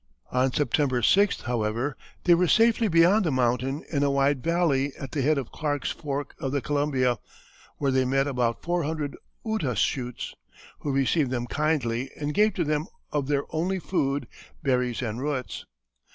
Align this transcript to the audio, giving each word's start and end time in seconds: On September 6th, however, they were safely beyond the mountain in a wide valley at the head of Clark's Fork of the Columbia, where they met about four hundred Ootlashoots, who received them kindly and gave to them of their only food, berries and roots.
On 0.31 0.51
September 0.51 1.03
6th, 1.03 1.43
however, 1.43 1.95
they 2.23 2.33
were 2.33 2.47
safely 2.47 2.87
beyond 2.87 3.23
the 3.23 3.31
mountain 3.31 3.83
in 3.93 4.01
a 4.01 4.09
wide 4.09 4.41
valley 4.43 4.93
at 4.95 5.11
the 5.11 5.21
head 5.21 5.37
of 5.37 5.51
Clark's 5.51 5.91
Fork 5.91 6.33
of 6.39 6.51
the 6.51 6.59
Columbia, 6.59 7.19
where 7.77 7.91
they 7.91 8.03
met 8.03 8.25
about 8.25 8.63
four 8.63 8.81
hundred 8.81 9.15
Ootlashoots, 9.45 10.33
who 10.79 10.91
received 10.91 11.29
them 11.29 11.45
kindly 11.45 12.09
and 12.19 12.33
gave 12.33 12.55
to 12.55 12.63
them 12.63 12.87
of 13.11 13.27
their 13.27 13.43
only 13.51 13.77
food, 13.77 14.27
berries 14.63 15.03
and 15.03 15.21
roots. 15.21 15.65